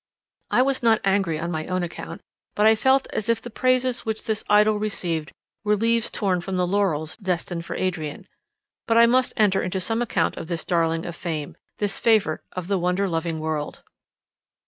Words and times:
I 0.49 0.63
was 0.63 0.81
not 0.81 0.99
angry 1.03 1.37
on 1.39 1.51
my 1.51 1.67
own 1.67 1.83
account, 1.83 2.21
but 2.55 2.65
I 2.65 2.73
felt 2.73 3.05
as 3.13 3.29
if 3.29 3.39
the 3.39 3.51
praises 3.51 4.03
which 4.03 4.23
this 4.23 4.43
idol 4.49 4.79
received 4.79 5.31
were 5.63 5.75
leaves 5.75 6.09
torn 6.09 6.41
from 6.41 6.57
laurels 6.57 7.15
destined 7.17 7.65
for 7.65 7.75
Adrian. 7.75 8.25
But 8.87 8.97
I 8.97 9.05
must 9.05 9.31
enter 9.37 9.61
into 9.61 9.79
some 9.79 10.01
account 10.01 10.37
of 10.37 10.47
this 10.47 10.65
darling 10.65 11.05
of 11.05 11.15
fame—this 11.15 11.99
favourite 11.99 12.41
of 12.53 12.67
the 12.67 12.79
wonder 12.79 13.07
loving 13.07 13.39
world. 13.39 13.83